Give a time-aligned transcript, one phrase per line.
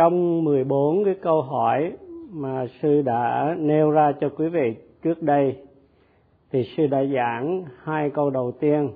[0.00, 1.92] trong 14 cái câu hỏi
[2.32, 5.56] mà sư đã nêu ra cho quý vị trước đây,
[6.52, 8.90] thì sư đã giảng hai câu đầu tiên.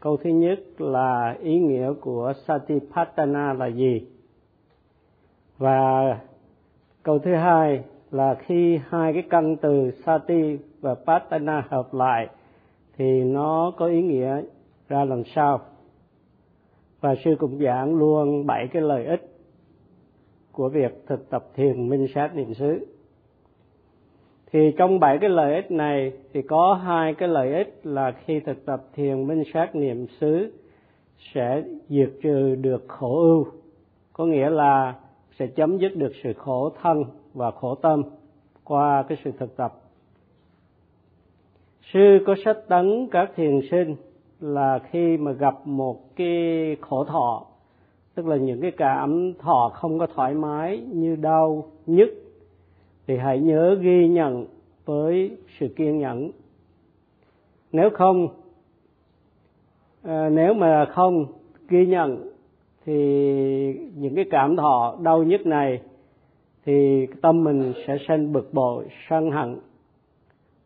[0.00, 4.06] Câu thứ nhất là ý nghĩa của satipatthana là gì?
[5.58, 6.18] Và
[7.02, 12.28] câu thứ hai là khi hai cái căn từ sati và patana hợp lại,
[12.96, 14.42] thì nó có ý nghĩa
[14.88, 15.60] ra làm sao?
[17.00, 19.29] Và sư cũng giảng luôn bảy cái lợi ích
[20.52, 22.86] của việc thực tập thiền minh sát niệm xứ.
[24.52, 28.40] Thì trong bảy cái lợi ích này thì có hai cái lợi ích là khi
[28.40, 30.52] thực tập thiền minh sát niệm xứ
[31.34, 33.46] sẽ diệt trừ được khổ ưu,
[34.12, 34.94] có nghĩa là
[35.38, 38.02] sẽ chấm dứt được sự khổ thân và khổ tâm
[38.64, 39.72] qua cái sự thực tập.
[41.92, 43.96] Sư có sách tấn các thiền sinh
[44.40, 47.46] là khi mà gặp một cái khổ thọ
[48.20, 52.08] tức là những cái cảm thọ không có thoải mái như đau nhức
[53.06, 54.46] thì hãy nhớ ghi nhận
[54.84, 56.30] với sự kiên nhẫn.
[57.72, 58.28] Nếu không
[60.02, 61.26] à, nếu mà không
[61.68, 62.32] ghi nhận
[62.84, 62.94] thì
[63.96, 65.80] những cái cảm thọ đau nhức này
[66.64, 69.58] thì tâm mình sẽ sinh bực bội sân hận.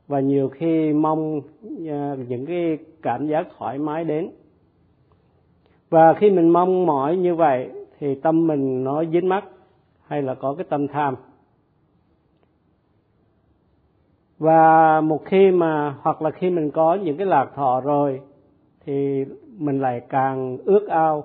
[0.09, 1.41] Và nhiều khi mong
[1.89, 4.31] ờ, những cái cảm giác thoải mái đến
[5.91, 9.45] và khi mình mong mỏi như vậy, thì tâm mình nó dính mắc
[10.07, 11.15] hay là có cái tâm tham.
[14.39, 18.21] Và một khi mà, hoặc là khi mình có những cái lạc thọ rồi,
[18.87, 19.25] thì
[19.59, 21.25] mình lại càng ước ao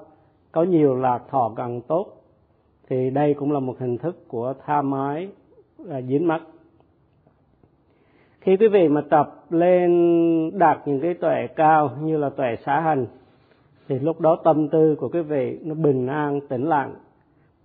[0.52, 2.08] có nhiều lạc thọ càng tốt.
[2.90, 5.30] Thì đây cũng là một hình thức của tha mái
[5.78, 6.42] và dính mắc.
[8.42, 9.90] Khi quý vị mà tập lên
[10.54, 13.06] đạt những cái tuệ cao như là tuệ xá hành
[13.90, 16.96] thì lúc đó tâm tư của quý vị nó bình an, tĩnh lặng.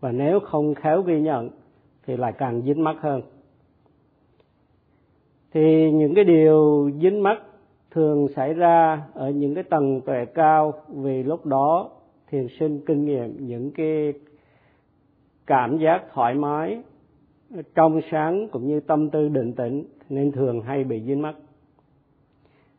[0.00, 1.50] Và nếu không khéo ghi nhận
[2.06, 3.22] thì lại càng dính mắc hơn.
[5.52, 7.38] Thì những cái điều dính mắc
[7.90, 11.90] thường xảy ra ở những cái tầng tuệ cao vì lúc đó
[12.30, 14.12] thiền sinh kinh nghiệm những cái
[15.46, 16.82] cảm giác thoải mái
[17.74, 21.34] trong sáng cũng như tâm tư định tĩnh nên thường hay bị dính mắc.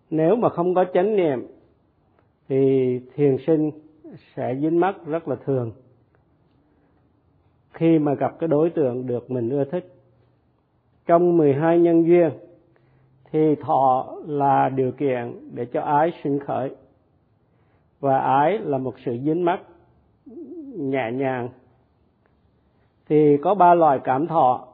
[0.10, 1.48] Nếu mà không có chánh niệm
[2.48, 3.72] thì thiền sinh
[4.36, 5.72] sẽ dính mắc rất là thường.
[7.72, 9.94] Khi mà gặp cái đối tượng được mình ưa thích.
[11.06, 12.30] Trong 12 nhân duyên,
[13.32, 16.76] thì thọ là điều kiện để cho ái sinh khởi.
[18.00, 19.60] Và ái là một sự dính mắc,
[20.76, 21.50] nhẹ nhàng.
[23.10, 24.68] Thì có ba loại cảm thọ.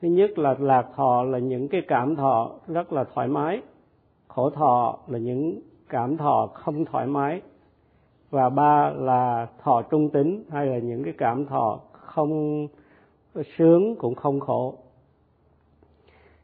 [0.00, 3.62] Thứ nhất là lạc thọ là những cái cảm thọ rất là thoải mái.
[4.28, 7.40] Khổ thọ là những cảm thọ không thoải mái.
[8.30, 12.68] Và ba là thọ trung tính hay là những cái cảm thọ không
[13.56, 14.74] sướng cũng không khổ.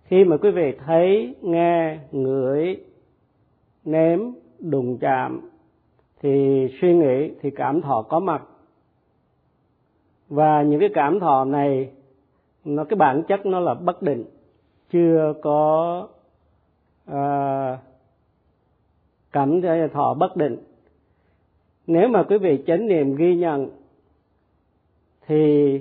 [0.05, 2.77] Khi mà quý vị thấy nghe ngửi
[3.85, 4.21] nếm
[4.59, 5.51] đụng chạm
[6.21, 8.43] thì suy nghĩ thì cảm thọ có mặt.
[10.29, 11.91] Và những cái cảm thọ này
[12.65, 14.25] nó cái bản chất nó là bất định
[14.91, 16.09] chưa có
[17.11, 17.79] uh,
[19.37, 19.61] cảm
[19.93, 20.57] thọ bất định.
[21.87, 23.69] Nếu mà quý vị chánh niệm ghi nhận,
[25.27, 25.81] thì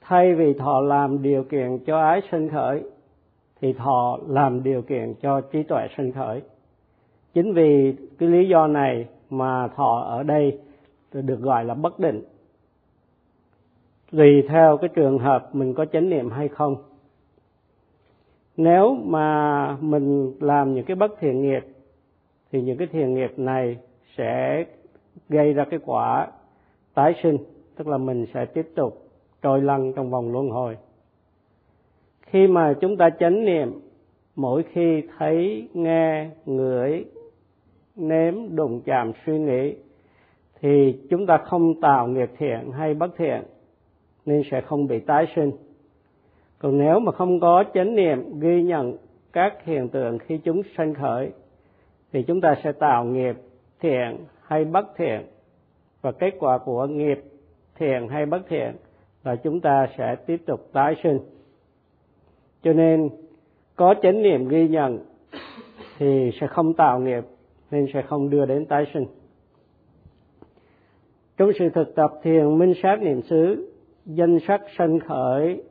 [0.00, 2.82] thay vì thọ làm điều kiện cho ái sinh khởi,
[3.60, 6.42] thì thọ làm điều kiện cho trí tuệ sinh khởi.
[7.34, 10.58] Chính vì cái lý do này mà thọ ở đây
[11.12, 12.22] được gọi là bất định.
[14.12, 16.76] Tùy theo cái trường hợp mình có chánh niệm hay không.
[18.56, 21.73] Nếu mà mình làm những cái bất thiện nghiệp
[22.54, 23.76] thì những cái thiện nghiệp này
[24.16, 24.64] sẽ
[25.28, 26.28] gây ra cái quả
[26.94, 27.38] tái sinh,
[27.76, 29.02] tức là mình sẽ tiếp tục
[29.42, 30.76] trôi lăn trong vòng luân hồi.
[32.26, 33.80] Khi mà chúng ta chánh niệm,
[34.36, 37.04] mỗi khi thấy, nghe, ngửi,
[37.96, 39.74] nếm, đụng chạm, suy nghĩ,
[40.60, 43.42] thì chúng ta không tạo nghiệp thiện hay bất thiện,
[44.26, 45.50] nên sẽ không bị tái sinh.
[46.58, 48.96] Còn nếu mà không có chánh niệm ghi nhận
[49.32, 51.30] các hiện tượng khi chúng sanh khởi
[52.14, 53.36] thì chúng ta sẽ tạo nghiệp
[53.80, 55.26] thiện hay bất thiện.
[56.02, 57.24] Và kết quả của nghiệp
[57.78, 58.76] thiện hay bất thiện
[59.24, 61.18] là chúng ta sẽ tiếp tục tái sinh.
[62.62, 63.08] Cho nên,
[63.76, 64.98] có chánh niệm ghi nhận
[65.98, 67.24] thì sẽ không tạo nghiệp,
[67.70, 69.06] nên sẽ không đưa đến tái sinh.
[71.36, 73.72] Trong sự thực tập thiền minh sát niệm xứ,
[74.06, 75.62] danh sắc sanh khởi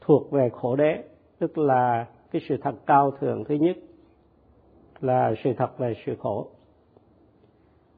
[0.00, 1.04] thuộc về khổ đế,
[1.38, 3.76] tức là cái sự thật cao thượng thứ nhất
[5.04, 6.46] là sự thật về sự khổ.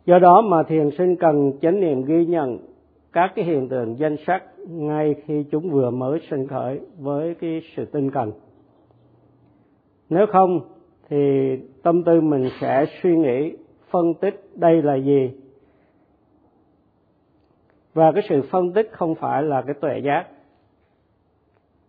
[0.06, 2.58] Do đó mà thiền sinh cần chánh niệm ghi nhận
[3.12, 7.62] các cái hiện tượng danh sắc ngay khi chúng vừa mới sinh khởi với cái
[7.76, 8.32] sự tinh cần.
[10.08, 10.60] Nếu không,
[11.08, 11.16] thì
[11.82, 13.56] tâm tư mình sẽ suy nghĩ,
[13.90, 15.30] phân tích đây là gì.
[17.94, 20.26] Và cái sự phân tích không phải là cái tuệ giác.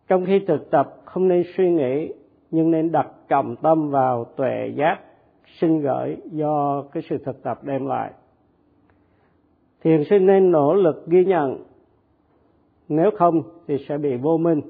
[0.07, 2.13] Trong khi thực tập, không nên suy nghĩ,
[2.51, 4.99] nhưng nên đặt trọng tâm vào tuệ giác
[5.59, 8.11] sinh gửi do cái sự thực tập đem lại.
[9.83, 11.63] Thiền sinh nên nỗ lực ghi nhận.
[12.89, 14.61] Nếu không thì sẽ bị vô minh,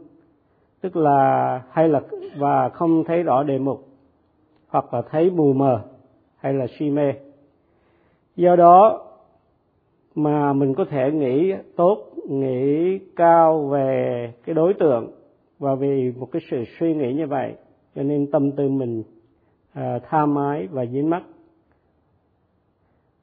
[0.82, 2.02] tức là hay là
[2.38, 3.88] và không thấy rõ đề mục,
[4.68, 5.82] hoặc là thấy mù mờ
[6.38, 7.14] hay là si mê.
[8.36, 9.06] Do đó
[10.16, 11.98] mà mình có thể nghĩ tốt,
[12.30, 15.12] nghĩ cao về cái đối tượng
[15.60, 17.54] và vì một cái sự suy nghĩ như vậy,
[17.96, 19.04] cho nên tâm tư mình
[19.76, 21.24] à, tham ái và dính mắc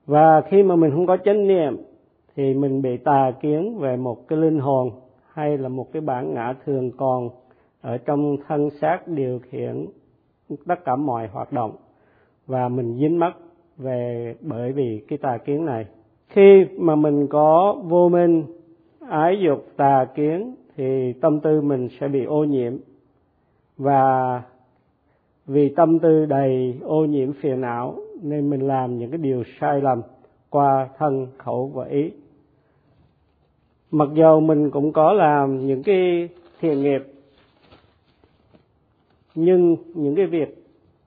[0.07, 1.77] và khi mà mình không có chánh niệm
[2.37, 4.91] thì mình bị tà kiến về một cái linh hồn
[5.33, 7.31] hay là một cái bản ngã thường còn
[7.81, 9.87] ở trong thân xác điều khiển
[10.67, 11.77] tất cả mọi hoạt động.
[12.47, 13.37] Và mình dính mắc
[13.79, 15.87] về bởi vì cái tà kiến này.
[16.29, 18.45] Khi mà mình có vô minh
[19.09, 22.77] ái dục tà kiến thì tâm tư mình sẽ bị ô nhiễm.
[23.79, 24.43] Và
[25.53, 29.81] vì tâm tư đầy ô nhiễm phiền não, nên mình làm những cái điều sai
[29.81, 30.03] lầm
[30.51, 32.11] qua thân khẩu và ý.
[33.91, 36.29] Mặc dù mình cũng có làm những cái
[36.61, 37.03] thiện nghiệp,
[39.35, 40.65] nhưng những cái việc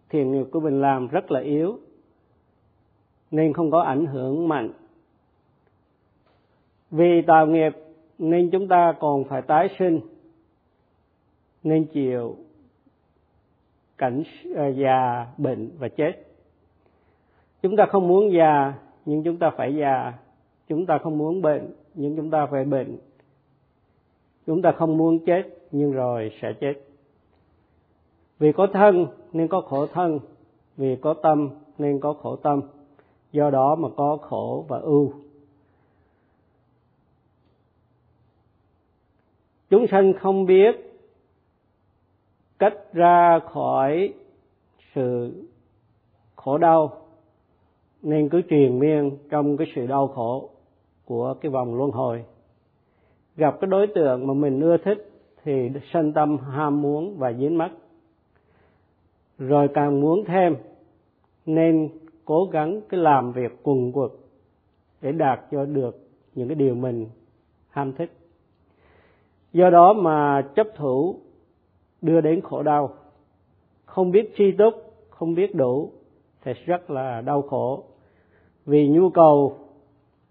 [0.10, 1.80] thiện nghiệp của mình làm rất là yếu,
[3.32, 4.70] nên không có ảnh hưởng mạnh.
[6.92, 7.72] Vì tạo nghiệp,
[8.18, 10.00] nên chúng ta còn phải tái sinh,
[11.64, 12.36] nên chịu
[13.98, 14.24] cảnh
[14.56, 16.12] ờ, già, bệnh và chết.
[17.62, 18.74] Chúng ta không muốn già,
[19.06, 20.14] nhưng chúng ta phải già.
[20.68, 22.98] Chúng ta không muốn bệnh, nhưng chúng ta phải bệnh.
[24.46, 26.74] Chúng ta không muốn chết, nhưng rồi sẽ chết.
[28.40, 30.20] Vì có thân, nên có khổ thân.
[30.78, 32.62] Vì có tâm, nên có khổ tâm.
[33.32, 35.14] Do đó mà có khổ và ưu.
[39.70, 40.95] Chúng sanh không biết
[42.60, 44.14] cách ra khỏi
[44.96, 45.34] sự
[46.36, 46.98] khổ đau.
[48.02, 50.50] Nên cứ truyền miên trong cái sự đau khổ
[51.06, 52.24] của cái vòng luân hồi.
[53.36, 55.12] Gặp cái đối tượng mà mình ưa thích
[55.44, 57.72] thì sanh tâm ham muốn và dính mắc.
[59.38, 60.56] Rồi càng muốn thêm,
[61.46, 61.90] nên
[62.26, 64.12] cố gắng cái làm việc cùng quật
[65.02, 67.08] để đạt cho được những cái điều mình
[67.70, 68.12] ham thích.
[69.54, 71.20] Do đó mà chấp thủ
[72.06, 72.94] đưa đến khổ đau.
[73.86, 74.74] Không biết tri túc
[75.10, 75.92] không biết đủ,
[76.44, 77.84] thì rất là đau khổ.
[78.66, 79.58] Vì nhu cầu,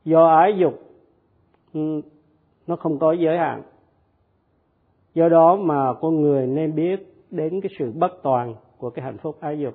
[0.05, 0.75] do ái dục
[1.75, 2.01] ừ,
[2.67, 3.63] nó không có giới hạn.
[5.15, 9.19] Do đó mà con người nên biết đến cái sự bất toàn của cái hạnh
[9.19, 9.75] phúc ái dục.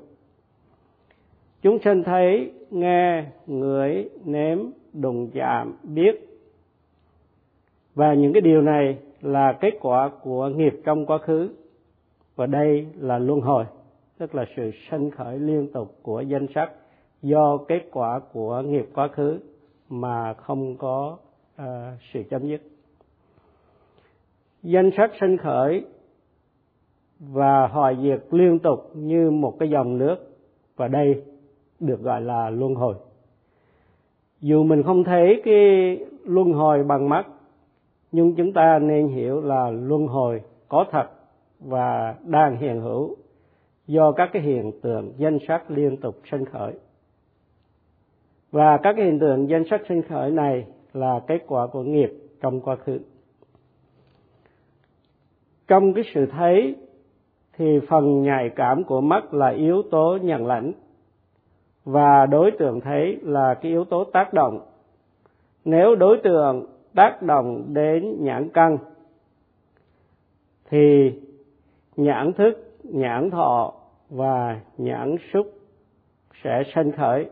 [1.62, 4.58] Chúng sanh thấy nghe ngửi nếm,
[4.94, 6.30] đụng chạm, biết.
[7.96, 11.50] Và những cái điều này là kết quả của nghiệp trong quá khứ
[12.40, 13.66] và đây là luân hồi
[14.18, 16.72] tức là sự sanh khởi liên tục của danh sắc
[17.22, 19.40] do kết quả của nghiệp quá khứ
[19.90, 21.18] mà không có
[21.62, 21.66] uh,
[22.14, 22.62] sự chấm dứt.
[24.64, 25.86] Danh sắc sanh khởi
[27.20, 30.16] và hòa diệt liên tục như một cái dòng nước
[30.76, 31.24] và đây
[31.80, 32.96] được gọi là luân hồi.
[34.40, 37.28] Dù mình không thấy cái luân hồi bằng mắt
[38.12, 41.19] nhưng chúng ta nên hiểu là luân hồi có thật
[41.60, 43.16] và đang hiện hữu
[43.88, 46.74] do các cái hiện tượng danh sắc liên tục sinh khởi.
[48.52, 52.12] Và các cái hiện tượng danh sắc sinh khởi này là kết quả của nghiệp
[52.42, 53.00] trong quá khứ.
[55.68, 56.76] Trong cái sự thấy
[57.58, 60.72] thì phần nhạy cảm của mắt là yếu tố nhận lãnh
[61.86, 64.60] và đối tượng thấy là cái yếu tố tác động.
[65.66, 68.78] Nếu đối tượng tác động đến nhãn căn
[70.70, 71.12] thì
[72.00, 72.54] nhãn thức,
[72.84, 73.74] nhãn thọ
[74.10, 75.48] và nhãn xúc
[76.44, 77.30] sẽ sanh khởi.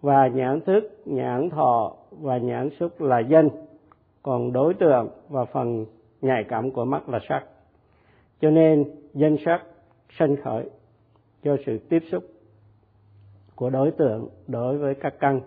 [0.00, 3.48] Và nhãn thức, nhãn thọ và nhãn xúc là danh.
[4.22, 5.86] Còn đối tượng và phần
[6.22, 7.44] nhạy cảm của mắt là sắc.
[8.40, 9.62] Cho nên danh sắc
[10.18, 10.64] sanh khởi
[11.42, 12.24] do sự tiếp xúc
[13.54, 15.40] của đối tượng đối với các căn.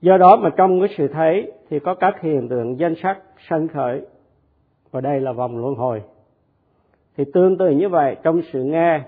[0.00, 3.68] Do đó mà trong cái sự thấy thì có các hiện tượng danh sắc sanh
[3.68, 4.06] khởi.
[4.90, 6.02] Và đây là vòng luân hồi
[7.16, 9.00] thì tương tự như vậy, trong sự nghe,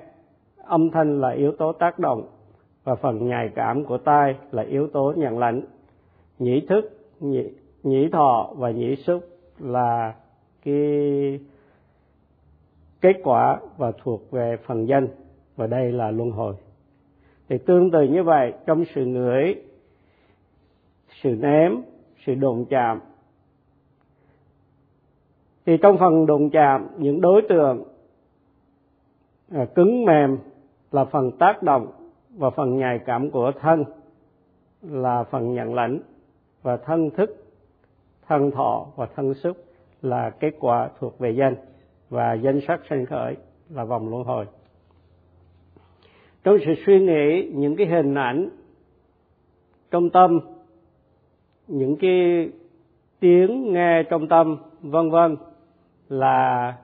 [0.56, 2.26] âm thanh là yếu tố tác động
[2.84, 5.62] và phần nhạy cảm của tai là yếu tố nhận lãnh.
[6.38, 7.50] Nhĩ thức, nhĩ
[7.82, 10.14] nhĩ thọ và nhĩ xúc là
[10.64, 11.40] cái
[13.00, 15.08] kết quả và thuộc về phần danh,
[15.56, 16.54] và đây là luân hồi.
[17.48, 19.54] Thì tương tự như vậy, trong sự ngửi,
[21.22, 21.82] sự ném
[22.26, 23.00] sự đụng chạm,
[25.66, 27.84] thì trong phần đụng chạm, những đối tượng
[29.52, 30.38] à, cứng mềm
[30.92, 31.92] là phần tác động
[32.36, 33.84] và phần nhạy cảm của thân
[34.82, 36.00] là phần nhận lãnh
[36.62, 37.44] và thân thức
[38.26, 39.56] thân thọ và thân xúc
[40.02, 41.56] là kết quả thuộc về danh
[42.10, 43.36] và danh sắc sinh khởi
[43.70, 44.46] là vòng luân hồi.
[46.44, 48.48] Trong sự suy nghĩ những cái hình ảnh
[49.90, 50.40] trong tâm
[51.68, 52.48] những cái
[53.20, 55.36] tiếng nghe trong tâm vân vân
[56.08, 56.74] là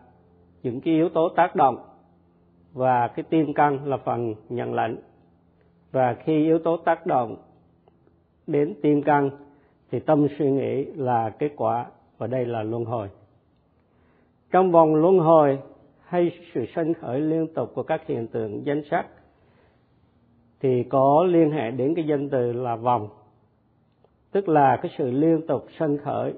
[0.62, 1.89] những cái yếu tố tác động
[2.72, 4.96] và cái tim căn là phần nhận lãnh
[5.92, 7.36] và khi yếu tố tác động
[8.46, 9.30] đến tim căn,
[9.90, 11.86] thì tâm suy nghĩ là kết quả,
[12.18, 13.08] và đây là luân hồi.
[14.50, 15.58] Trong vòng luân hồi
[16.04, 19.06] hay sự sanh khởi liên tục của các hiện tượng danh sắc,
[20.60, 23.08] thì có liên hệ đến cái danh từ là vòng.
[24.32, 26.34] Tức là cái sự liên tục sanh khởi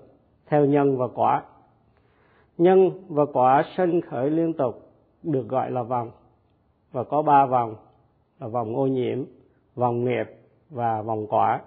[0.47, 1.43] theo nhân và quả.
[2.59, 4.91] Nhân và quả sanh khởi liên tục
[5.23, 6.11] được gọi là vòng
[6.93, 7.75] và có ba vòng,
[8.41, 9.25] là vòng ô nhiễm,
[9.75, 10.27] vòng nghiệp
[10.71, 11.61] và vòng quả.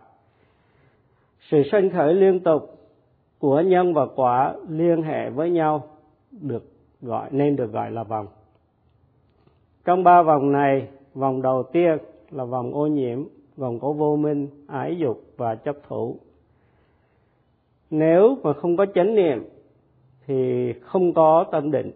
[1.49, 2.79] Sự sanh khởi liên tục
[3.39, 5.83] của nhân và quả liên hệ với nhau
[6.31, 6.63] được
[7.01, 8.27] gọi, nên được gọi là vòng.
[9.85, 11.97] Trong ba vòng này, vòng đầu tiên
[12.31, 13.23] là vòng ô nhiễm,
[13.57, 16.17] vòng có vô minh, ái dục và chấp thủ.
[17.89, 19.49] Nếu mà không có chánh niệm
[20.27, 21.91] thì không có tâm định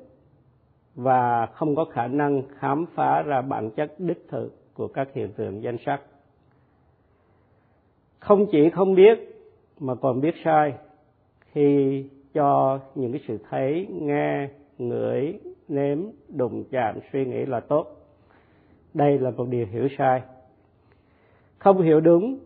[1.01, 5.33] và không có khả năng khám phá ra bản chất đích thực của các hiện
[5.33, 6.01] tượng danh sắc.
[8.19, 9.19] Không chỉ không biết,
[9.79, 10.73] mà còn biết sai,
[11.51, 12.03] khi
[12.33, 17.87] cho những cái sự thấy, nghe, ngửi, nếm, đụng chạm, suy nghĩ là tốt.
[18.93, 20.21] Đây là một điều hiểu sai.
[21.57, 22.39] Không hiểu đúng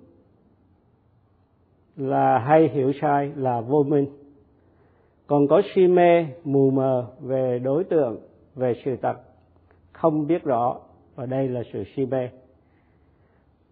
[1.97, 4.07] là hay hiểu sai là vô minh.
[5.27, 8.19] Còn có si mê, mù mờ về đối tượng
[8.55, 9.15] về sự thật,
[9.91, 10.75] không biết rõ,
[11.15, 12.29] và đây là sự si mê.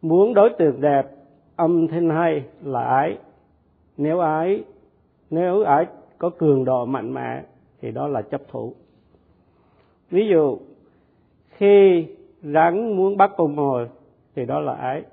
[0.02, 1.08] Muốn đối tượng đẹp,
[1.56, 3.18] âm thanh hay là ái,
[3.98, 4.64] nếu ái
[5.30, 5.86] nếu ái
[6.18, 7.44] có cường độ mạnh mẽ,
[7.82, 8.74] thì đó là chấp thủ.
[10.10, 10.58] Ví dụ,
[11.50, 12.08] khi
[12.44, 13.90] rắn muốn bắt con mồi,
[14.36, 15.04] thì đó là ái.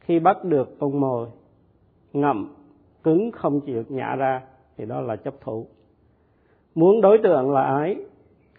[0.00, 1.28] Khi bắt được con mồi,
[2.12, 2.54] ngậm,
[3.02, 4.42] cứng không chịu nhả ra,
[4.76, 5.66] thì đó là chấp thủ.
[6.74, 7.96] Muốn đối tượng là ái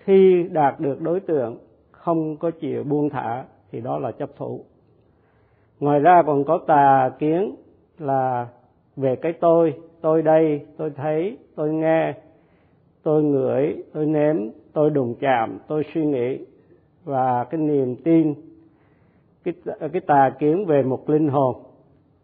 [0.03, 1.57] khi đạt được đối tượng
[1.91, 4.65] không có chịu buông thả, thì đó là chấp thủ.
[5.79, 7.55] Ngoài ra còn có tà kiến
[7.99, 8.47] là
[8.95, 12.13] về cái tôi tôi đây, tôi thấy, tôi nghe,
[13.03, 14.35] tôi ngửi, tôi nếm,
[14.73, 16.45] tôi đụng chạm, tôi suy nghĩ
[17.03, 18.33] và cái niềm tin,
[19.43, 21.55] cái cái tà kiến về một linh hồn,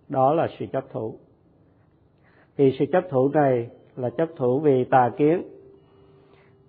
[0.10, 1.14] đó là sự chấp thủ.
[2.58, 5.44] Thì sự chấp thủ này là chấp thủ vì tà kiến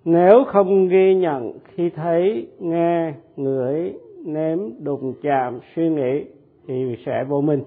[0.04, 6.24] nếu không ghi nhận, khi thấy nghe, ngửi, nếm, đụng, chạm, suy nghĩ
[6.66, 7.62] thì sẽ vô minh.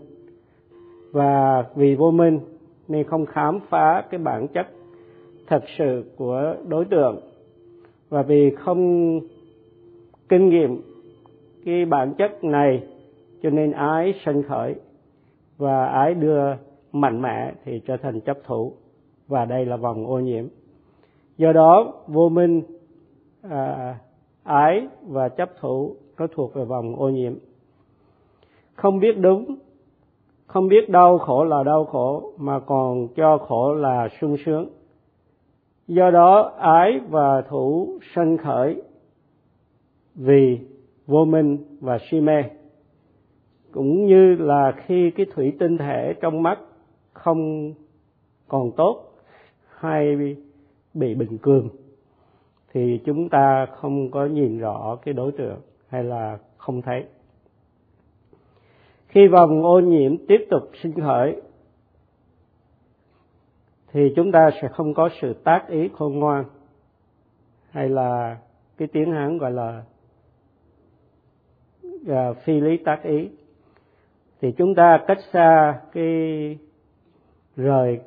[1.12, 2.40] Và vì vô minh
[2.88, 4.68] nên không khám phá cái bản chất
[5.48, 7.20] thật sự của đối tượng.
[8.10, 9.20] Và vì không
[10.30, 10.82] kinh nghiệm
[11.66, 12.84] cái bản chất này,
[13.42, 14.76] cho nên ái sanh khởi.
[15.58, 16.44] Và ái đưa
[16.92, 18.74] mạnh mẽ thì trở thành chấp thủ.
[19.28, 20.46] Và đây là vòng ô nhiễm
[21.38, 22.62] do đó vô minh
[23.42, 23.96] à,
[24.44, 27.34] ái và chấp thủ nó thuộc về vòng ô nhiễm.
[28.76, 29.56] Không biết đúng
[30.48, 34.70] không biết đau khổ là đau khổ mà còn cho khổ là sung sướng.
[35.88, 38.82] Do đó ái và thủ sanh khởi
[40.16, 40.60] vì
[41.08, 42.44] vô minh và si mê.
[43.72, 46.60] Cũng như là khi cái thủy tinh thể trong mắt
[47.14, 47.74] không
[48.48, 49.14] còn tốt
[49.68, 50.16] hay
[50.94, 51.70] bị bình cường
[52.74, 57.06] thì chúng ta không có nhìn rõ cái đối tượng hay là không thấy.
[59.08, 61.42] Khi vòng ô nhiễm tiếp tục sinh khởi
[63.92, 66.46] thì chúng ta sẽ không có sự tác ý khôn ngoan
[67.70, 68.38] hay là
[68.78, 69.84] cái tiếng hán gọi là
[71.86, 73.30] uh, phi lý tác ý.
[74.42, 76.58] Thì chúng ta cách xa cái
[77.56, 78.00] rời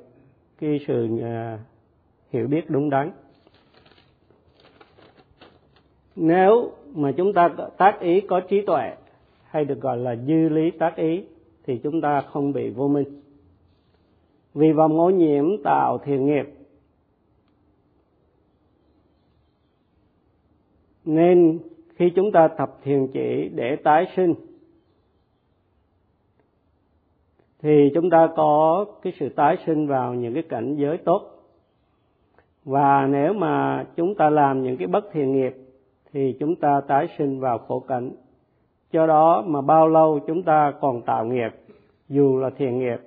[0.60, 1.60] cái sự uh,
[2.30, 3.11] hiểu biết đúng đắn.
[6.16, 8.97] Nếu mà chúng ta tác ý có trí tuệ
[9.45, 11.25] hay được gọi là dư lý tác ý,
[11.64, 13.21] thì chúng ta không bị vô minh.
[14.54, 16.47] Vì vòng ô nhiễm tạo thiện nghiệp,
[21.04, 21.59] nên
[21.95, 24.35] khi chúng ta tập thiền chỉ để tái sinh,
[27.59, 31.35] thì chúng ta có cái sự tái sinh vào những cái cảnh giới tốt
[32.66, 35.56] và nếu mà chúng ta làm những cái bất thiện nghiệp,
[36.12, 38.11] thì chúng ta tái sinh vào khổ cảnh.
[38.92, 41.50] Do đó mà bao lâu chúng ta còn tạo nghiệp,
[42.08, 43.00] dù là thiện nghiệp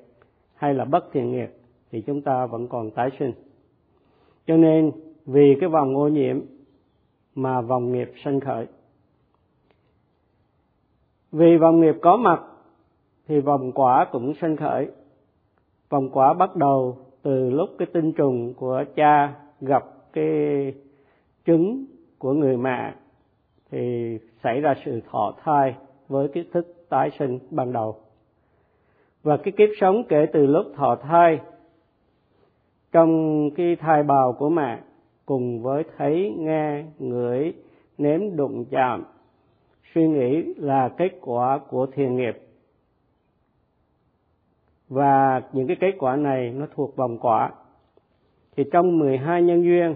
[0.56, 1.50] hay là bất thiện nghiệp,
[1.92, 3.34] thì chúng ta vẫn còn tái sinh.
[4.48, 4.92] Cho nên,
[5.25, 6.39] vì cái vòng ô nhiễm
[7.36, 8.68] mà vòng nghiệp sanh khởi.
[11.32, 12.42] Vì vòng nghiệp có mặt,
[13.28, 14.88] thì vòng quả cũng sanh khởi.
[15.89, 20.74] Vòng quả bắt đầu từ lúc cái tinh trùng của cha gặp cái
[21.46, 21.86] trứng
[22.18, 22.94] của người mẹ
[23.72, 25.75] thì xảy ra sự thọ thai
[26.08, 27.96] với cái thức tái sinh ban đầu.
[29.24, 31.39] Và cái kiếp sống kể từ lúc thọ thai,
[32.92, 34.80] trong cái thai bào của mẹ
[35.25, 37.54] cùng với thấy, nghe, ngửi,
[37.98, 39.04] nếm, đụng, chạm,
[39.94, 42.38] suy nghĩ là kết quả của thiền nghiệp.
[44.89, 47.51] Và những cái kết quả này nó thuộc vòng quả
[48.60, 49.96] thì trong 12 nhân duyên,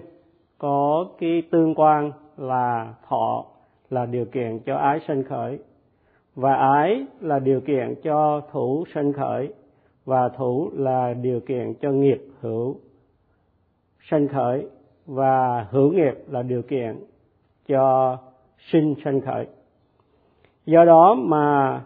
[0.57, 3.45] có cái tương quan là thọ
[3.89, 5.59] là điều kiện cho ái sanh khởi,
[6.35, 9.53] và ái là điều kiện cho thủ sanh khởi,
[10.05, 12.75] và thủ là điều kiện cho nghiệp hữu
[14.09, 14.67] sanh khởi,
[15.05, 17.03] và hữu nghiệp là điều kiện
[17.67, 18.17] cho
[18.71, 19.47] sinh sanh khởi.
[20.65, 21.81] Do đó mà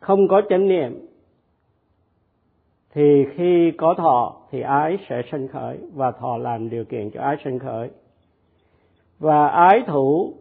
[0.00, 1.06] không có chánh niệm
[2.96, 7.22] thì khi có thọ, thì ái sẽ sanh khởi và thọ làm điều kiện cho
[7.22, 7.90] ái sanh khởi.
[9.18, 10.34] Và ái thủ,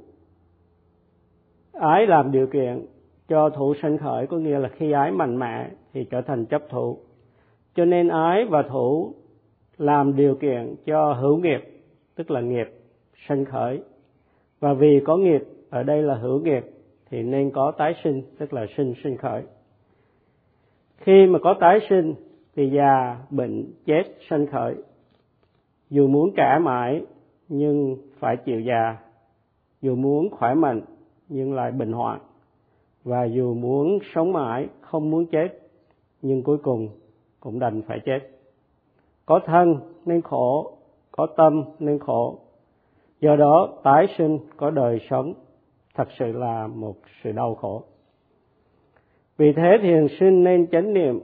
[1.73, 2.85] ái làm điều kiện
[3.27, 6.61] cho thủ sanh khởi, có nghĩa là khi ái mạnh mẽ thì trở thành chấp
[6.69, 6.97] thủ.
[7.75, 9.13] Cho nên ái và thủ
[9.77, 11.61] làm điều kiện cho hữu nghiệp,
[12.15, 12.67] tức là nghiệp
[13.27, 13.83] sanh khởi.
[14.59, 16.65] Và vì có nghiệp, ở đây là hữu nghiệp,
[17.09, 19.43] thì nên có tái sinh, tức là sinh sinh khởi.
[20.97, 22.15] Khi mà có tái sinh
[22.55, 24.75] thì già, bệnh, chết, sanh khởi.
[25.89, 27.01] Dù muốn cả mãi,
[27.47, 28.97] nhưng phải chịu già.
[29.81, 30.81] Dù muốn khỏe mạnh,
[31.29, 32.19] nhưng lại bệnh hoạn.
[33.03, 35.47] Và dù muốn sống mãi, không muốn chết,
[36.21, 36.89] nhưng cuối cùng
[37.39, 38.19] cũng đành phải chết.
[39.25, 40.71] Có thân nên khổ,
[41.11, 42.39] có tâm nên khổ.
[43.19, 45.33] Do đó, tái sinh, có đời sống,
[45.95, 47.83] thật sự là một sự đau khổ.
[49.37, 51.19] Vì thế thiền sinh nên chánh niệm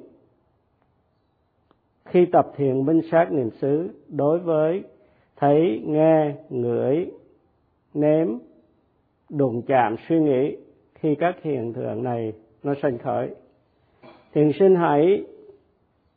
[2.12, 4.84] khi tập thiền minh sát niệm xứ, đối với
[5.36, 7.12] thấy nghe, ngửi,
[7.93, 8.28] nếm,
[9.30, 10.58] đụng chạm, suy nghĩ,
[10.95, 13.30] khi các hiện tượng này nó sanh khởi.
[14.34, 15.26] Thiền sinh hãy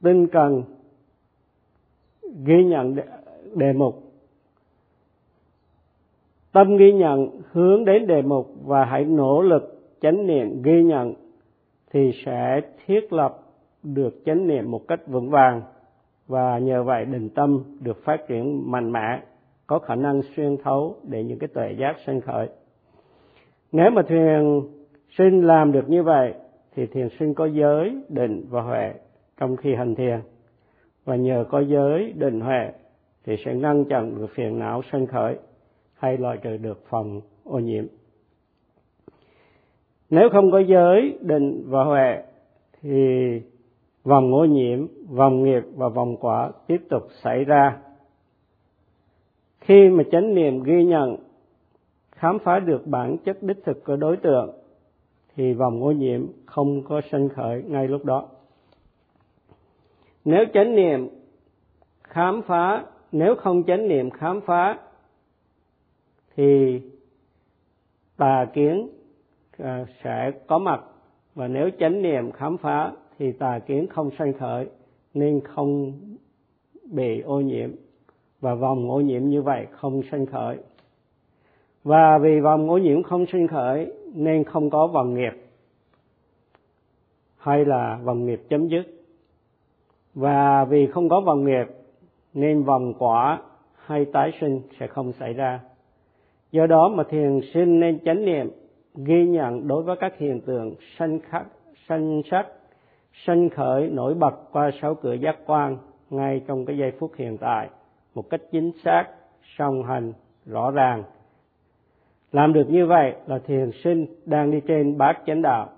[0.03, 0.63] tinh cần
[2.45, 2.97] ghi nhận
[3.55, 4.03] đề mục.
[6.53, 11.15] Tâm ghi nhận, hướng đến đề mục và hãy nỗ lực chánh niệm ghi nhận
[11.91, 13.41] thì sẽ thiết lập
[13.83, 15.63] được chánh niệm một cách vững vàng
[16.27, 19.23] và nhờ vậy định tâm được phát triển mạnh mẽ,
[19.67, 22.49] có khả năng xuyên thấu để những cái tuệ giác sinh khởi.
[23.73, 24.61] Nếu mà thiền
[25.19, 26.35] sinh làm được như vậy,
[26.75, 28.95] thì thiền sinh có giới định và huệ
[29.41, 30.21] trong khi hành thiền.
[31.05, 32.73] Và nhờ có giới định huệ,
[33.25, 35.37] thì sẽ ngăn chặn được phiền não sinh khởi,
[35.95, 37.85] hay loại trừ được phần ô nhiễm.
[40.11, 42.23] Nếu không có giới định và huệ,
[42.83, 43.41] thì
[44.05, 47.79] vòng ô nhiễm vòng nghiệp và vòng quả tiếp tục xảy ra.
[49.61, 51.17] Khi mà chánh niệm ghi nhận,
[52.13, 54.51] khám phá được bản chất đích thực của đối tượng,
[55.37, 58.29] thì vòng ô nhiễm không có sanh khởi ngay lúc đó.
[60.25, 61.09] Nếu chánh niệm
[62.03, 64.79] khám phá, nếu không chánh niệm khám phá,
[66.37, 66.81] thì
[68.17, 68.89] tà kiến
[69.59, 70.81] à, sẽ có mặt.
[71.35, 74.69] Và nếu chánh niệm khám phá thì tà kiến không sanh khởi,
[75.15, 75.93] nên không
[76.93, 77.71] bị ô nhiễm.
[78.41, 80.59] Và vòng ô nhiễm như vậy không sanh khởi.
[81.85, 85.33] Và vì vòng ô nhiễm không sinh khởi, nên không có vòng nghiệp,
[87.37, 88.83] hay là vòng nghiệp chấm dứt.
[90.15, 91.67] Và vì không có vòng nghiệp,
[92.35, 93.43] nên vòng quả
[93.77, 95.61] hay tái sinh sẽ không xảy ra.
[96.53, 98.51] Do đó mà thiền sinh nên chánh niệm,
[98.95, 101.47] ghi nhận đối với các hiện tượng sanh khắc,
[101.89, 102.47] sanh sắc
[103.15, 105.77] sanh khởi nổi bật qua sáu cửa giác quan
[106.11, 107.69] ngay trong cái giây phút hiện tại,
[108.15, 109.05] một cách chính xác,
[109.59, 110.13] song hành,
[110.47, 111.03] rõ ràng.
[112.33, 115.69] Làm được như vậy là thiền sinh đang đi trên bát chánh đạo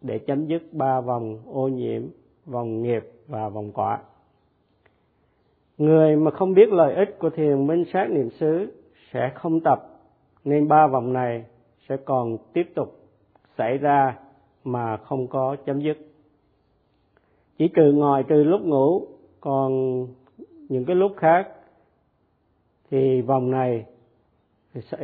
[0.00, 2.02] để chấm dứt ba vòng ô nhiễm,
[2.46, 3.98] vòng nghiệp và vòng quả.
[5.78, 8.72] Người mà không biết lợi ích của thiền minh sát niệm xứ
[9.12, 9.88] sẽ không tập,
[10.44, 11.44] nên ba vòng này
[11.88, 13.00] sẽ còn tiếp tục
[13.58, 14.18] xảy ra
[14.64, 15.98] mà không có chấm dứt
[17.58, 19.06] chỉ trừ ngồi trừ lúc ngủ,
[19.40, 19.72] còn
[20.68, 21.48] những cái lúc khác
[22.90, 23.84] thì vòng này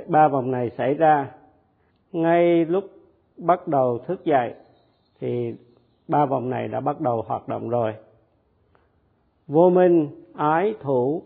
[0.07, 1.31] ba vòng này xảy ra.
[2.13, 2.85] Ngay lúc
[3.37, 4.55] bắt đầu thức dậy
[5.21, 5.55] thì
[6.09, 7.95] ba vòng này đã bắt đầu hoạt động rồi.
[9.47, 11.23] Vô minh, ái thủ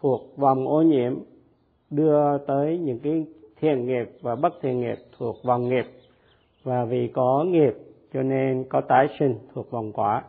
[0.00, 1.18] thuộc vòng ô nhiễm,
[1.90, 3.26] đưa tới những cái
[3.60, 5.84] thiện nghiệp và bất thiện nghiệp thuộc vòng nghiệp.
[6.62, 7.74] Và vì có nghiệp
[8.12, 10.24] cho nên có tái sinh thuộc vòng quả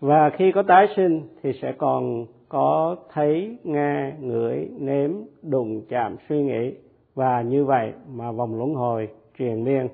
[0.00, 5.10] và khi có tái sinh thì sẽ còn có thấy, nghe, ngửi, nếm,
[5.42, 6.74] đụng, chạm, suy nghĩ.
[7.14, 9.88] Và như vậy mà vòng luân hồi, triền miên.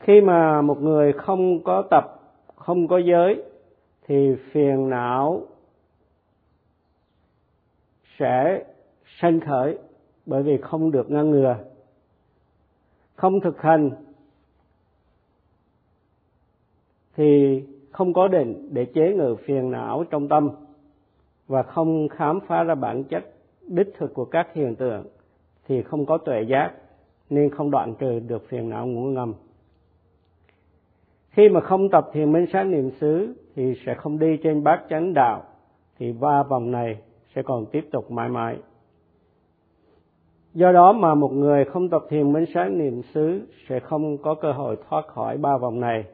[0.00, 2.20] Khi mà một người không có tập,
[2.54, 3.42] không có giới,
[4.06, 5.42] thì phiền não
[8.18, 8.64] sẽ
[9.20, 9.78] sanh khởi
[10.26, 11.56] bởi vì không được ngăn ngừa.
[13.14, 13.90] Không thực hành
[17.18, 20.50] thì không có định để chế ngự phiền não trong tâm
[21.46, 23.24] và không khám phá ra bản chất
[23.66, 25.06] đích thực của các hiện tượng
[25.66, 26.72] thì không có tuệ giác,
[27.30, 29.34] nên không đoạn trừ được phiền não ngủ ngầm.
[31.30, 34.82] Khi mà không tập thiền minh sát niệm xứ thì sẽ không đi trên bát
[34.90, 35.42] chánh đạo,
[35.98, 36.98] thì ba vòng này
[37.34, 38.56] sẽ còn tiếp tục mãi mãi.
[40.54, 44.34] Do đó mà một người không tập thiền minh sát niệm xứ sẽ không có
[44.34, 46.04] cơ hội thoát khỏi ba vòng này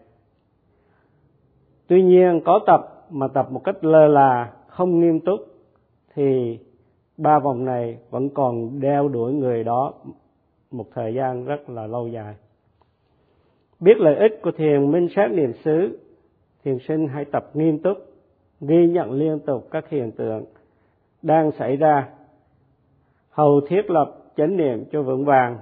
[1.87, 5.41] tuy nhiên có tập mà tập một cách lơ là, không nghiêm túc,
[6.15, 6.59] thì
[7.17, 9.93] ba vòng này vẫn còn đeo đuổi người đó
[10.71, 12.35] một thời gian rất là lâu dài.
[13.81, 15.99] Biết lợi ích của thiền minh sát niệm xứ,
[16.65, 17.99] thiền sinh hãy tập nghiêm túc,
[18.61, 20.45] ghi nhận liên tục các hiện tượng
[21.23, 22.09] đang xảy ra.
[23.31, 25.59] Hầu thiết lập chánh niệm cho vững vàng,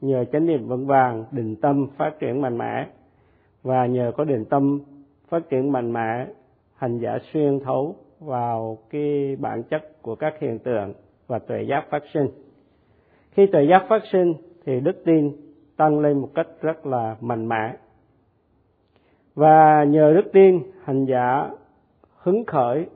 [0.00, 2.86] nhờ chánh niệm vững vàng định tâm phát triển mạnh mẽ,
[3.62, 4.80] và nhờ có định tâm
[5.28, 6.26] phát triển mạnh mẽ,
[6.74, 10.92] hành giả xuyên thấu vào cái bản chất của các hiện tượng
[11.26, 12.28] và tuệ giác phát sinh.
[13.30, 15.32] Khi tuệ giác phát sinh thì đức tin
[15.76, 17.76] tăng lên một cách rất là mạnh mẽ.
[19.34, 21.50] Và nhờ đức tin, hành giả
[22.16, 22.86] hứng khởi,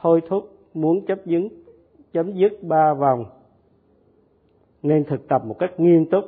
[0.00, 1.48] thôi thúc, muốn chấp dứng
[2.12, 3.24] chấm dứt ba vòng,
[4.82, 6.24] nên thực tập một cách nghiêm túc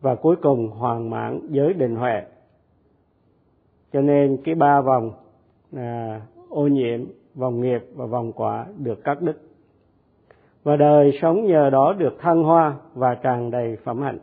[0.00, 2.22] và cuối cùng hoàn mãn giới định huệ
[3.92, 5.12] cho nên cái ba vòng
[5.76, 7.00] à, ô nhiễm
[7.34, 9.40] vòng nghiệp và vòng quả được cắt đứt.
[10.62, 14.18] Và đời sống nhờ đó được thăng hoa và tràn đầy phẩm hạnh.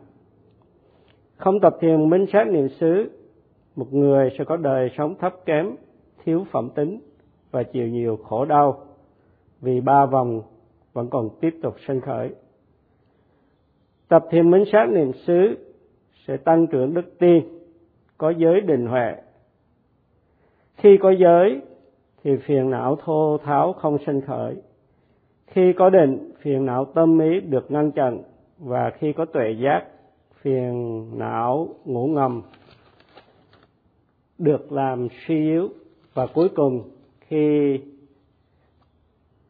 [1.36, 3.10] Không tập thiền minh sát niệm xứ
[3.76, 5.76] một người sẽ có đời sống thấp kém
[6.24, 7.00] thiếu phẩm tính
[7.50, 8.84] và chịu nhiều khổ đau
[9.60, 10.42] vì ba vòng
[10.92, 12.34] vẫn còn tiếp tục sinh khởi.
[14.08, 15.56] Tập thiền minh sát niệm xứ
[16.26, 17.44] sẽ tăng trưởng đức tin
[18.18, 19.14] có giới định huệ
[20.84, 21.60] khi có giới,
[22.24, 24.56] thì phiền não thô tháo không sinh khởi.
[25.46, 28.22] Khi có định, phiền não tâm ý được ngăn chặn.
[28.58, 29.84] Và khi có tuệ giác,
[30.40, 32.42] phiền não ngủ ngầm.
[34.38, 35.68] Được làm suy yếu.
[36.14, 37.80] Và cuối cùng, khi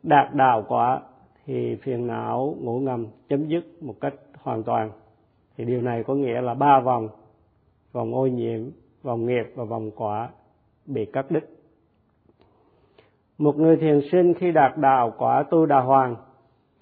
[0.02, 1.00] đạt đạo quả,
[1.46, 4.90] thì phiền não ngủ ngầm chấm dứt một cách hoàn toàn.
[5.56, 7.08] Thì điều này có nghĩa là ba vòng.
[7.92, 8.60] Vòng ô nhiễm,
[9.02, 10.28] vòng nghiệp và vòng quả
[10.86, 11.48] bị cắt đứt.
[13.38, 16.16] Một người thiền sinh khi đạt đạo quả tu đà hoàng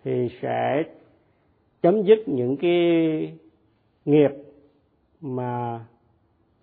[0.05, 0.83] thì sẽ
[1.83, 3.38] chấm dứt những cái
[4.05, 4.31] nghiệp
[5.21, 5.81] mà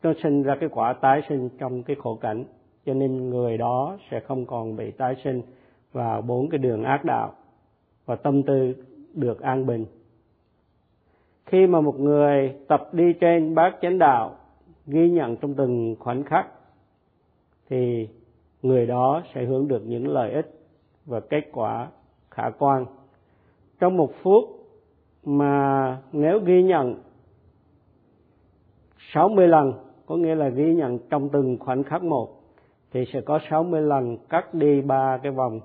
[0.04, 2.44] nó sinh ra cái quả tái sinh trong cái khổ cảnh.
[2.86, 5.42] Cho nên người đó sẽ không còn bị tái sinh
[5.92, 7.34] vào bốn cái đường ác đạo
[8.06, 8.74] và tâm tư
[9.14, 9.86] được an bình.
[11.46, 14.36] Khi mà một người tập đi trên bát chánh đạo,
[14.86, 16.48] ghi nhận trong từng khoảnh khắc
[17.70, 18.08] thì
[18.62, 20.60] người đó sẽ hưởng được những lợi ích
[21.06, 21.88] và kết quả
[22.32, 22.86] khả quan.
[23.80, 24.44] Trong một phút
[25.24, 26.96] mà nếu ghi nhận
[29.14, 29.74] 60 lần,
[30.06, 32.30] có nghĩa là ghi nhận trong từng khoảnh khắc một,
[32.92, 35.60] thì sẽ có 60 lần cắt đi ba cái vòng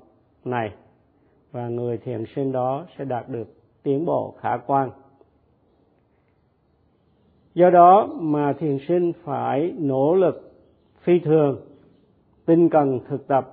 [0.45, 0.73] này
[1.53, 3.49] và người thiền sinh đó sẽ đạt được
[3.83, 4.91] tiến bộ khả quan.
[7.55, 10.53] Do đó mà thiền sinh phải nỗ lực
[11.01, 11.61] phi thường
[12.47, 13.53] tinh cần thực tập,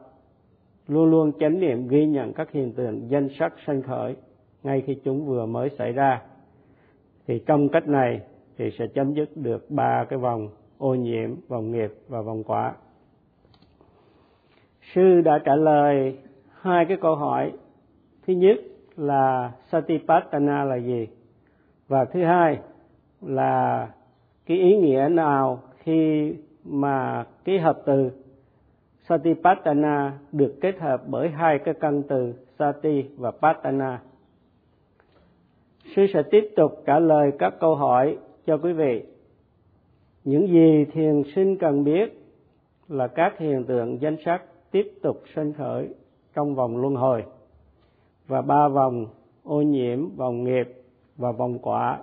[0.88, 4.15] luôn luôn chánh niệm ghi nhận các hiện tượng danh sắc sanh khởi
[4.63, 6.21] ngay khi chúng vừa mới xảy ra.
[7.27, 8.21] Thì trong cách này
[8.58, 12.73] thì sẽ chấm dứt được ba cái vòng ô nhiễm, vòng nghiệp và vòng quả.
[14.93, 16.17] Sư đã trả lời
[16.62, 17.51] hai cái câu hỏi.
[18.27, 18.58] Thứ nhất
[18.97, 21.08] là satipatthana là gì?
[21.88, 22.60] Và thứ hai
[23.21, 23.88] là
[24.45, 28.12] cái ý nghĩa nào khi mà cái hợp từ?
[29.12, 34.02] Satipatthana được kết hợp bởi hai cái căn từ sati và patana
[35.95, 39.04] sư sẽ tiếp tục trả lời các câu hỏi cho quý vị.
[40.24, 42.24] Những gì thiền sinh cần biết
[42.88, 45.89] là các hiện tượng danh sắc tiếp tục sinh khởi
[46.34, 47.24] trong vòng luân hồi
[48.28, 49.06] và ba vòng
[49.43, 50.67] ô nhiễm, vòng nghiệp
[51.17, 52.00] và vòng quả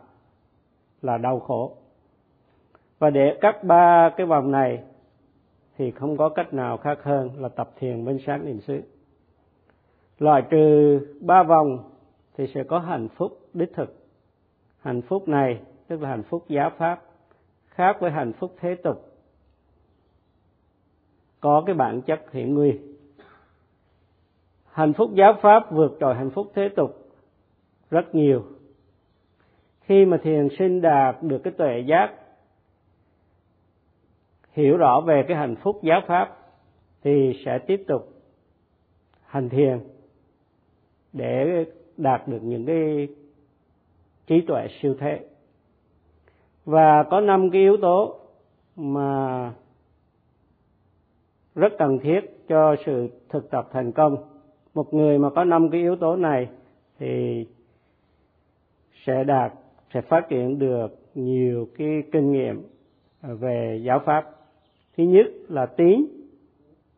[1.03, 1.77] là đau khổ.
[2.99, 4.83] Và để cắt ba cái vòng này
[5.79, 8.83] thì không có cách nào khác hơn là tập thiền bên sáng niệm xứ.
[10.19, 11.91] Loại trừ ba vòng
[12.37, 13.95] thì sẽ có hạnh phúc đích thực.
[14.81, 17.03] Hạnh phúc này, tức là hạnh phúc giáo pháp,
[17.69, 19.05] khác với hạnh phúc thế tục.
[21.41, 22.79] Có cái bản chất hiện nguy.
[24.73, 27.11] Hạnh phúc giáo pháp vượt trội hạnh phúc thế tục
[27.91, 28.43] rất nhiều.
[29.81, 32.14] Khi mà thiền sinh đạt được cái tuệ giác
[34.59, 36.37] hiểu rõ về cái hạnh phúc giáo pháp
[37.03, 38.12] thì sẽ tiếp tục
[39.25, 39.79] hành thiền
[41.12, 41.64] để
[41.97, 43.09] đạt được những cái
[44.27, 45.21] trí tuệ siêu thế.
[46.64, 48.16] Và có năm cái yếu tố
[48.77, 49.53] mà
[51.55, 54.16] rất cần thiết cho sự thực tập thành công.
[54.75, 56.49] Một người mà có năm cái yếu tố này
[56.99, 57.47] thì
[59.07, 59.53] sẽ đạt,
[59.94, 62.62] sẽ phát triển được nhiều cái kinh nghiệm
[63.23, 64.38] về giáo pháp
[64.99, 66.07] thứ nhất là tín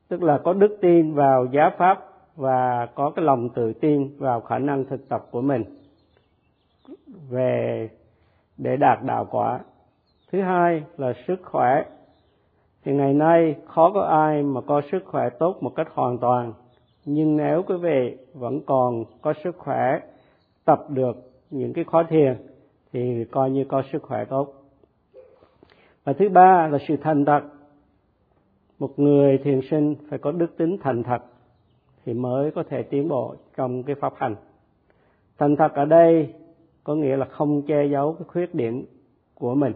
[0.08, 1.98] tức là có đức tin vào giá pháp
[2.36, 5.64] và có cái lòng tự tin vào khả năng thực tập của mình.
[7.30, 7.88] Về,
[8.56, 9.60] để đạt đạo quả.
[10.32, 11.84] Thứ hai là sức khỏe.
[12.84, 16.52] Thì ngày nay khó có ai mà có sức khỏe tốt một cách hoàn toàn.
[17.04, 20.00] Nhưng nếu quý vị vẫn còn có sức khỏe,
[20.64, 21.16] tập được
[21.50, 22.36] những cái khó thiền,
[22.92, 24.54] thì coi như có sức khỏe tốt.
[26.04, 27.40] Và thứ ba là sự thành thật
[28.80, 31.22] một người thiền sinh phải có đức tính thành thật
[32.04, 34.34] thì mới có thể tiến bộ trong cái pháp hành.
[35.38, 36.34] Thành thật ở đây
[36.84, 38.84] có nghĩa là không che giấu cái khuyết điểm
[39.34, 39.72] của mình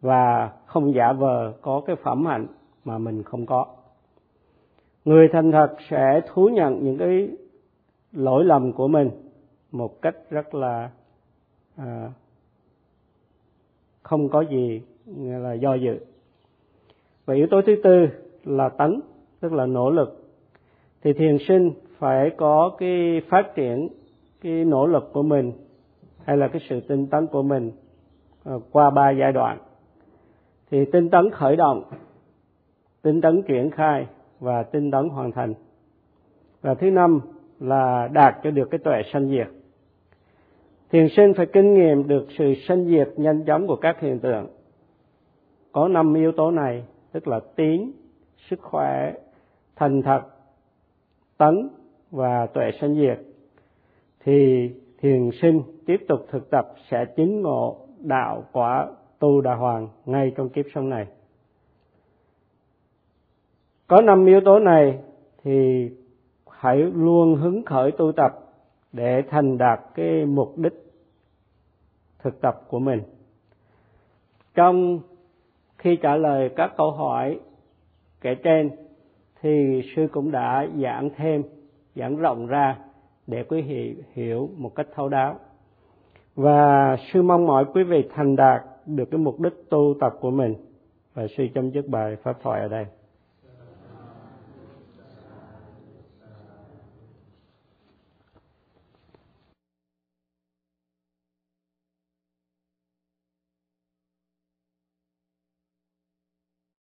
[0.00, 2.46] và không giả vờ có cái phẩm hạnh
[2.84, 3.66] mà mình không có.
[5.04, 7.28] Người thành thật sẽ thú nhận những cái
[8.12, 9.10] lỗi lầm của mình
[9.72, 10.90] một cách rất là
[11.76, 12.12] à,
[14.02, 14.82] không có gì
[15.16, 15.98] là do dự
[17.26, 18.06] và yếu tố thứ tư
[18.44, 19.00] là tánh
[19.40, 20.24] tức là nỗ lực.
[21.02, 23.88] Thì thiền sinh phải có cái phát triển
[24.40, 25.52] cái nỗ lực của mình
[26.24, 27.72] hay là cái sự tinh tấn của mình
[28.44, 29.58] à, qua ba giai đoạn.
[30.70, 31.82] Thì tinh tấn khởi động,
[33.02, 34.06] tinh tấn triển khai
[34.40, 35.54] và tinh tấn hoàn thành.
[36.62, 37.20] Và thứ năm
[37.60, 39.48] là đạt cho được cái tuệ sanh diệt.
[40.90, 44.46] Thiền sinh phải kinh nghiệm được sự sanh diệt nhanh chóng của các hiện tượng.
[45.72, 46.84] Có năm yếu tố này
[47.14, 47.92] tức là tín
[48.50, 49.14] sức khỏe
[49.76, 50.20] thành thật,
[51.36, 51.68] tấn
[52.10, 53.18] và tuệ sanh diệt.
[54.20, 59.88] Thì thiền sinh tiếp tục thực tập sẽ chứng ngộ đạo quả tu đà hoàng
[60.06, 61.06] ngay trong kiếp sống này.
[63.86, 64.98] Có năm yếu tố này
[65.42, 65.88] thì
[66.50, 68.38] hãy luôn hứng khởi tu tập
[68.92, 70.92] để thành đạt cái mục đích
[72.18, 73.02] thực tập của mình.
[74.54, 75.00] Trong
[75.84, 77.40] khi trả lời các câu hỏi
[78.20, 78.70] kể trên,
[79.40, 81.42] thì sư cũng đã giảng thêm,
[81.96, 82.78] giảng rộng ra
[83.26, 85.36] để quý vị hiểu một cách thấu đáo.
[86.34, 90.30] Và sư mong mỏi quý vị thành đạt được cái mục đích tu tập của
[90.30, 90.54] mình.
[91.14, 92.86] Và sư chấm dứt bài pháp thoại ở đây.